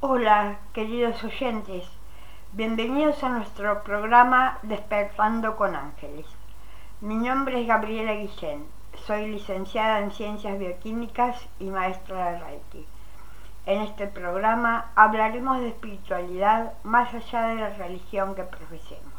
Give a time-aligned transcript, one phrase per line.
[0.00, 1.84] Hola, queridos oyentes.
[2.52, 6.24] Bienvenidos a nuestro programa Despertando con Ángeles.
[7.00, 8.64] Mi nombre es Gabriela Guillén.
[9.06, 12.86] Soy licenciada en Ciencias Bioquímicas y maestra de Reiki.
[13.66, 19.12] En este programa hablaremos de espiritualidad más allá de la religión que profesemos.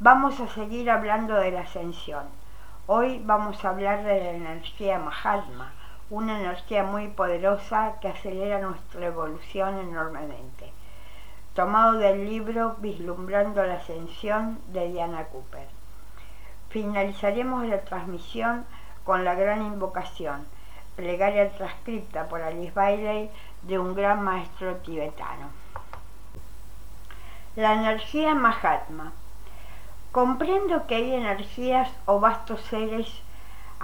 [0.00, 2.26] Vamos a seguir hablando de la ascensión.
[2.88, 5.70] Hoy vamos a hablar de la energía Mahatma
[6.14, 10.72] una energía muy poderosa que acelera nuestra evolución enormemente.
[11.54, 15.66] Tomado del libro Vislumbrando la Ascensión de Diana Cooper.
[16.70, 18.64] Finalizaremos la transmisión
[19.02, 20.46] con la gran invocación,
[20.94, 23.28] plegaria transcripta por Alice Bailey
[23.62, 25.48] de un gran maestro tibetano.
[27.56, 29.12] La energía Mahatma.
[30.12, 33.23] Comprendo que hay energías o vastos seres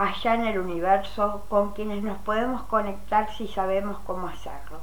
[0.00, 4.78] allá en el universo con quienes nos podemos conectar si sabemos cómo hacerlo.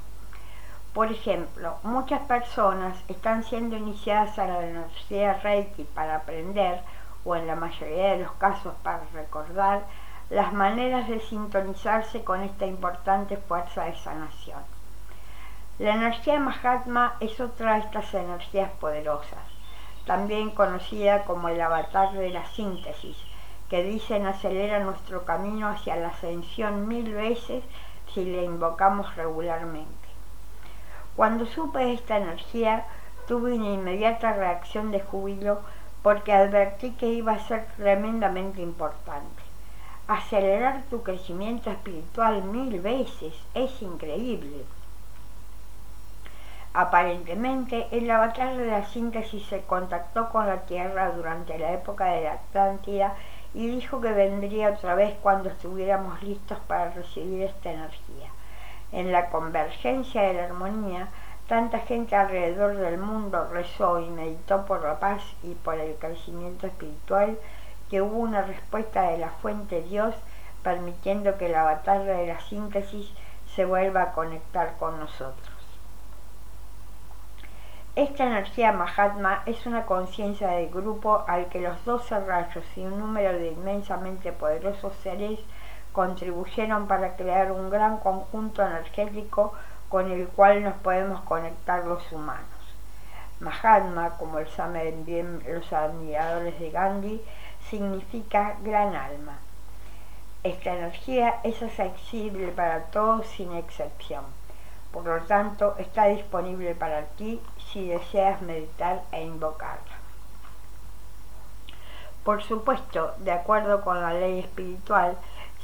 [0.94, 6.82] Por ejemplo, muchas personas están siendo iniciadas a la energía Reiki para aprender,
[7.26, 9.86] o en la mayoría de los casos para recordar,
[10.30, 14.62] las maneras de sintonizarse con esta importante fuerza de sanación.
[15.80, 19.40] La energía Mahatma es otra de estas energías poderosas,
[20.06, 23.18] también conocida como el avatar de la síntesis,
[23.70, 27.64] que dicen acelera nuestro camino hacia la ascensión mil veces
[28.14, 30.08] si le invocamos regularmente.
[31.16, 32.86] Cuando supe esta energía,
[33.28, 35.60] tuve una inmediata reacción de júbilo
[36.02, 39.44] porque advertí que iba a ser tremendamente importante.
[40.08, 44.64] Acelerar tu crecimiento espiritual mil veces es increíble.
[46.74, 52.22] Aparentemente, el avatar de la síntesis se contactó con la Tierra durante la época de
[52.22, 53.16] la Atlántida
[53.58, 58.30] y dijo que vendría otra vez cuando estuviéramos listos para recibir esta energía.
[58.92, 61.08] En la convergencia de la armonía,
[61.48, 66.68] tanta gente alrededor del mundo rezó y meditó por la paz y por el crecimiento
[66.68, 67.36] espiritual
[67.90, 70.14] que hubo una respuesta de la fuente Dios
[70.62, 73.12] permitiendo que la batalla de la síntesis
[73.56, 75.47] se vuelva a conectar con nosotros.
[77.98, 83.00] Esta energía Mahatma es una conciencia de grupo al que los doce rayos y un
[83.00, 85.40] número de inmensamente poderosos seres
[85.94, 89.54] contribuyeron para crear un gran conjunto energético
[89.90, 92.46] con el cual nos podemos conectar los humanos.
[93.40, 97.20] Mahatma, como el saben bien los admiradores de Gandhi,
[97.68, 99.40] significa gran alma.
[100.44, 104.37] Esta energía es accesible para todos sin excepción.
[104.98, 109.96] Por lo tanto, está disponible para ti si deseas meditar e invocarla.
[112.24, 115.16] Por supuesto, de acuerdo con la ley espiritual,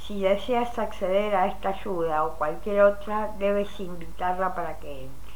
[0.06, 5.34] si deseas acceder a esta ayuda o cualquier otra, debes invitarla para que entre.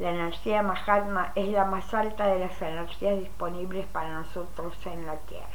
[0.00, 5.14] La energía Mahatma es la más alta de las energías disponibles para nosotros en la
[5.28, 5.46] Tierra.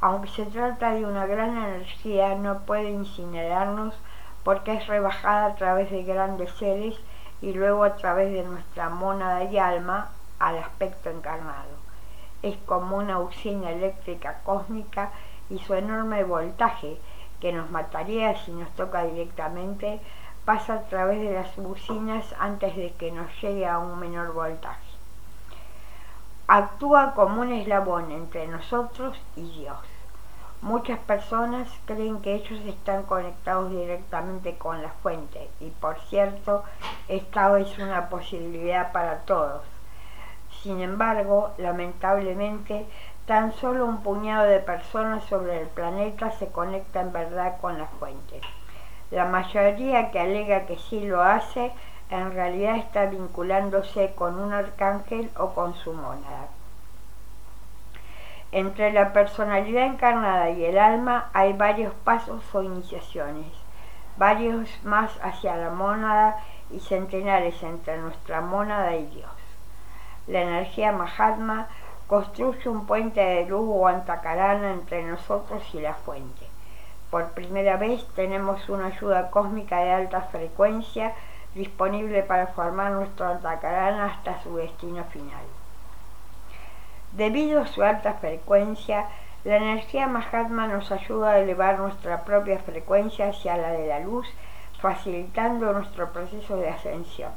[0.00, 3.94] Aunque se trata de una gran energía, no puede incinerarnos
[4.44, 6.94] porque es rebajada a través de grandes seres
[7.40, 11.82] y luego a través de nuestra mónada y alma al aspecto encarnado.
[12.42, 15.10] Es como una usina eléctrica cósmica
[15.50, 16.98] y su enorme voltaje,
[17.40, 20.00] que nos mataría si nos toca directamente,
[20.44, 24.84] pasa a través de las usinas antes de que nos llegue a un menor voltaje.
[26.46, 29.93] Actúa como un eslabón entre nosotros y Dios.
[30.64, 36.64] Muchas personas creen que ellos están conectados directamente con la fuente y por cierto,
[37.06, 39.60] esta es una posibilidad para todos.
[40.62, 42.86] Sin embargo, lamentablemente,
[43.26, 47.86] tan solo un puñado de personas sobre el planeta se conecta en verdad con la
[47.98, 48.40] fuente.
[49.10, 51.72] La mayoría que alega que sí lo hace,
[52.08, 56.48] en realidad está vinculándose con un arcángel o con su mónada.
[58.56, 63.50] Entre la personalidad encarnada y el alma hay varios pasos o iniciaciones,
[64.16, 66.38] varios más hacia la mónada
[66.70, 69.32] y centenares entre nuestra mónada y Dios.
[70.28, 71.66] La energía Mahatma
[72.06, 76.46] construye un puente de luz o antacarana entre nosotros y la fuente.
[77.10, 81.12] Por primera vez tenemos una ayuda cósmica de alta frecuencia
[81.56, 85.42] disponible para formar nuestro antacarana hasta su destino final.
[87.16, 89.06] Debido a su alta frecuencia,
[89.44, 94.26] la energía Mahatma nos ayuda a elevar nuestra propia frecuencia hacia la de la luz,
[94.80, 97.30] facilitando nuestro proceso de ascensión.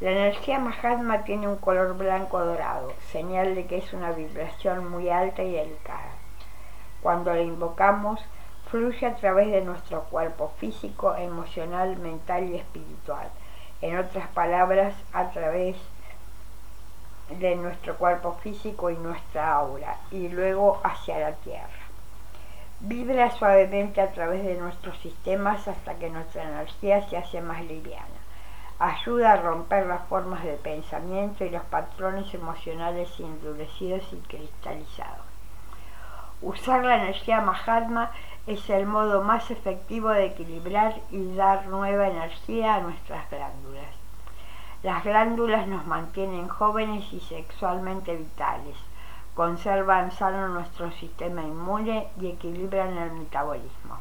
[0.00, 5.08] La energía Mahatma tiene un color blanco dorado, señal de que es una vibración muy
[5.08, 6.12] alta y delicada.
[7.00, 8.20] Cuando la invocamos,
[8.70, 13.30] fluye a través de nuestro cuerpo físico, emocional, mental y espiritual,
[13.80, 15.97] en otras palabras, a través de
[17.56, 21.68] nuestro cuerpo físico y nuestra aura, y luego hacia la Tierra.
[22.80, 28.06] Vibra suavemente a través de nuestros sistemas hasta que nuestra energía se hace más liviana.
[28.78, 35.26] Ayuda a romper las formas de pensamiento y los patrones emocionales endurecidos y cristalizados.
[36.40, 38.12] Usar la energía Mahatma
[38.46, 43.97] es el modo más efectivo de equilibrar y dar nueva energía a nuestras glándulas.
[44.82, 48.76] Las glándulas nos mantienen jóvenes y sexualmente vitales
[49.34, 53.98] conservan sano nuestro sistema inmune y equilibran el metabolismo.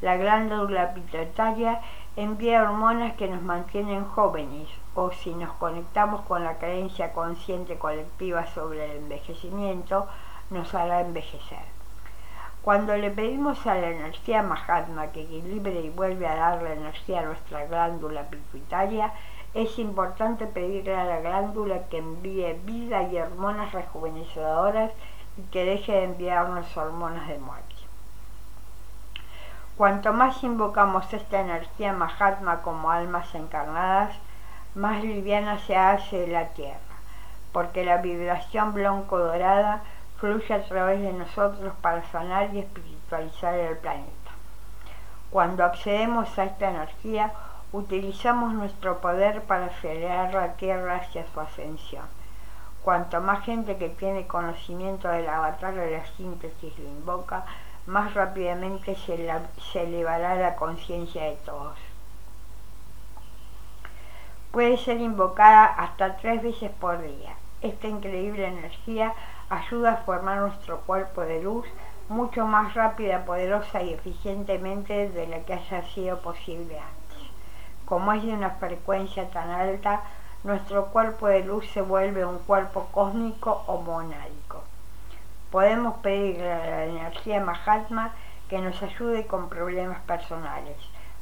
[0.00, 1.80] La glándula pituitaria
[2.16, 8.46] envía hormonas que nos mantienen jóvenes o si nos conectamos con la creencia consciente colectiva
[8.46, 10.06] sobre el envejecimiento,
[10.50, 11.64] nos hará envejecer.
[12.62, 17.20] Cuando le pedimos a la energía Mahatma que equilibre y vuelve a dar la energía
[17.20, 19.12] a nuestra glándula pituitaria,
[19.54, 24.92] es importante pedirle a la glándula que envíe vida y hormonas rejuvenecedoras
[25.36, 27.74] y que deje de enviarnos hormonas de muerte.
[29.76, 34.14] Cuanto más invocamos esta energía Mahatma como almas encarnadas,
[34.74, 36.78] más liviana se hace la tierra,
[37.52, 39.82] porque la vibración blanco-dorada
[40.18, 44.30] fluye a través de nosotros para sanar y espiritualizar el planeta.
[45.30, 47.32] Cuando accedemos a esta energía,
[47.72, 52.04] utilizamos nuestro poder para acelerar la Tierra hacia su ascensión.
[52.82, 57.44] Cuanto más gente que tiene conocimiento del avatar de la síntesis lo invoca,
[57.86, 59.32] más rápidamente se,
[59.72, 61.78] se elevará la conciencia de todos.
[64.50, 67.34] Puede ser invocada hasta tres veces por día.
[67.62, 69.14] Esta increíble energía
[69.48, 71.66] ayuda a formar nuestro cuerpo de luz
[72.08, 77.01] mucho más rápida, poderosa y eficientemente de la que haya sido posible antes
[77.92, 80.00] como es de una frecuencia tan alta,
[80.44, 84.62] nuestro cuerpo de luz se vuelve un cuerpo cósmico o monádico.
[85.50, 88.12] Podemos pedirle a la energía Mahatma
[88.48, 90.78] que nos ayude con problemas personales.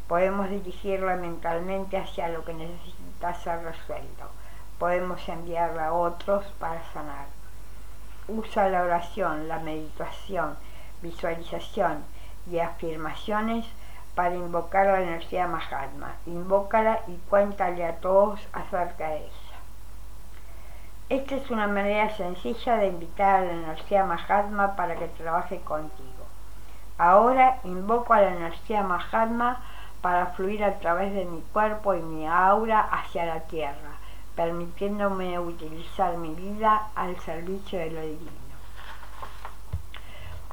[0.07, 4.31] Podemos dirigirla mentalmente hacia lo que necesita ser resuelto.
[4.79, 7.27] Podemos enviarla a otros para sanar.
[8.29, 10.57] Usa la oración, la meditación,
[11.03, 12.05] visualización
[12.49, 13.67] y afirmaciones
[14.21, 16.17] para invocar la energía Mahatma.
[16.27, 19.57] Invócala y cuéntale a todos acerca de ella.
[21.09, 26.27] Esta es una manera sencilla de invitar a la energía Mahatma para que trabaje contigo.
[26.99, 29.63] Ahora invoco a la energía Mahatma
[30.03, 33.93] para fluir a través de mi cuerpo y mi aura hacia la tierra,
[34.37, 38.33] permitiéndome utilizar mi vida al servicio de lo divino.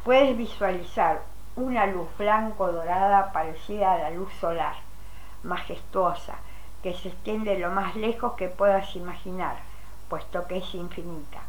[0.05, 1.19] Puedes visualizar
[1.57, 4.75] una luz blanco-dorada parecida a la luz solar,
[5.41, 6.35] majestuosa,
[6.83, 9.55] que se extiende lo más lejos que puedas imaginar,
[10.07, 11.39] puesto que es infinita.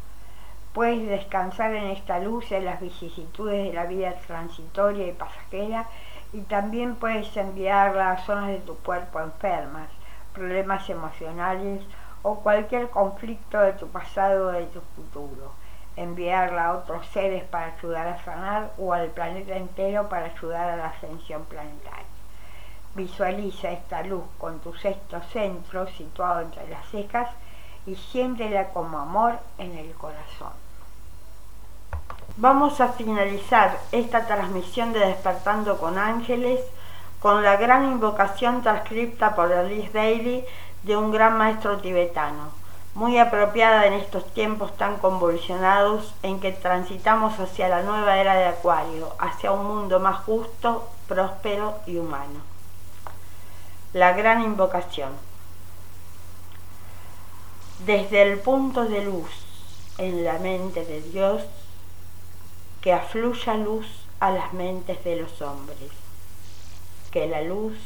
[0.73, 5.85] Puedes descansar en esta luz en las vicisitudes de la vida transitoria y pasajera
[6.33, 9.89] y también puedes enviarla a zonas de tu cuerpo enfermas,
[10.33, 11.83] problemas emocionales
[12.23, 15.51] o cualquier conflicto de tu pasado o de tu futuro
[15.95, 20.77] enviarla a otros seres para ayudar a sanar o al planeta entero para ayudar a
[20.77, 22.05] la ascensión planetaria.
[22.95, 27.29] Visualiza esta luz con tu sexto centro situado entre las cejas
[27.85, 30.53] y siéntela como amor en el corazón.
[32.37, 36.61] Vamos a finalizar esta transmisión de Despertando con Ángeles
[37.19, 40.45] con la gran invocación transcripta por Alice Daly
[40.83, 42.59] de un gran maestro tibetano
[42.95, 48.45] muy apropiada en estos tiempos tan convulsionados en que transitamos hacia la nueva era de
[48.45, 52.41] Acuario, hacia un mundo más justo, próspero y humano.
[53.93, 55.11] La gran invocación.
[57.85, 59.29] Desde el punto de luz
[59.97, 61.43] en la mente de Dios,
[62.81, 63.87] que afluya luz
[64.19, 65.91] a las mentes de los hombres,
[67.11, 67.77] que la luz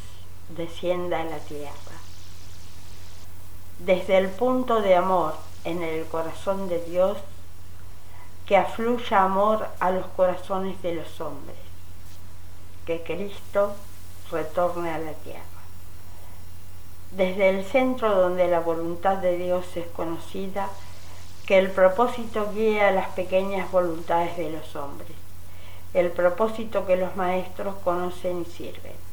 [0.50, 2.02] descienda a la tierra
[3.85, 5.35] desde el punto de amor
[5.65, 7.17] en el corazón de Dios,
[8.45, 11.57] que afluya amor a los corazones de los hombres,
[12.85, 13.73] que Cristo
[14.31, 15.41] retorne a la tierra.
[17.11, 20.69] Desde el centro donde la voluntad de Dios es conocida,
[21.45, 25.11] que el propósito guíe a las pequeñas voluntades de los hombres,
[25.93, 29.12] el propósito que los maestros conocen y sirven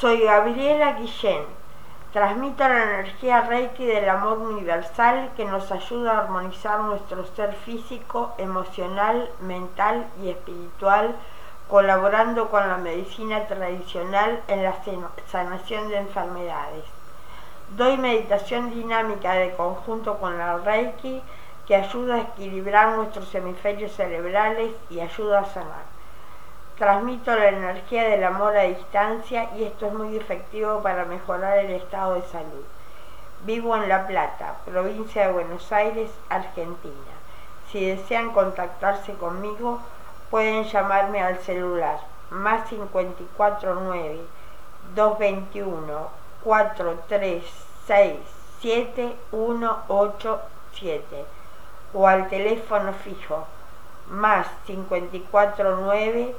[0.00, 1.42] Soy Gabriela Guillén.
[2.14, 8.32] Transmito la energía Reiki del amor universal que nos ayuda a armonizar nuestro ser físico,
[8.38, 11.14] emocional, mental y espiritual,
[11.68, 14.74] colaborando con la medicina tradicional en la
[15.30, 16.84] sanación de enfermedades.
[17.76, 21.22] Doy meditación dinámica de conjunto con la Reiki
[21.66, 25.89] que ayuda a equilibrar nuestros hemisferios cerebrales y ayuda a sanar.
[26.80, 31.72] Transmito la energía del amor a distancia y esto es muy efectivo para mejorar el
[31.72, 32.64] estado de salud.
[33.44, 36.94] Vivo en La Plata, provincia de Buenos Aires, Argentina.
[37.70, 39.82] Si desean contactarse conmigo,
[40.30, 44.20] pueden llamarme al celular más 549
[44.94, 46.08] 221
[46.42, 47.44] 436
[48.62, 51.24] 7187
[51.92, 53.46] o al teléfono fijo
[54.08, 56.34] más 549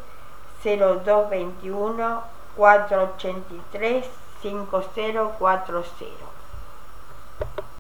[0.63, 2.23] 0221
[2.55, 4.03] 483
[4.41, 6.30] 5040.